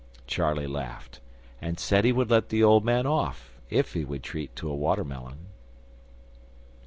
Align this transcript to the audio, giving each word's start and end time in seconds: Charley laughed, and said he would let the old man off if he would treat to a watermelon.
Charley 0.25 0.65
laughed, 0.65 1.19
and 1.61 1.79
said 1.79 2.05
he 2.05 2.11
would 2.11 2.31
let 2.31 2.49
the 2.49 2.63
old 2.63 2.83
man 2.83 3.05
off 3.05 3.59
if 3.69 3.93
he 3.93 4.03
would 4.03 4.23
treat 4.23 4.55
to 4.55 4.67
a 4.67 4.75
watermelon. 4.75 5.45